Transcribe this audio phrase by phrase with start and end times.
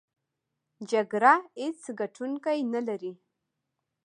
[0.91, 3.13] جګړه هېڅ ګټوونکی نلري!